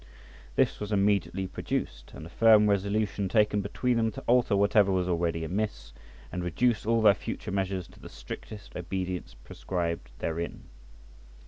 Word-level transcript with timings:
This 0.55 0.79
was 0.79 0.91
immediately 0.91 1.45
produced, 1.45 2.11
and 2.15 2.25
a 2.25 2.29
firm 2.29 2.67
resolution 2.67 3.29
taken 3.29 3.61
between 3.61 3.97
them 3.97 4.11
to 4.13 4.21
alter 4.25 4.55
whatever 4.55 4.91
was 4.91 5.07
already 5.07 5.43
amiss, 5.43 5.93
and 6.31 6.43
reduce 6.43 6.87
all 6.87 7.03
their 7.03 7.13
future 7.13 7.51
measures 7.51 7.87
to 7.89 7.99
the 7.99 8.09
strictest 8.09 8.75
obedience 8.75 9.35
prescribed 9.35 10.09
therein. 10.17 10.63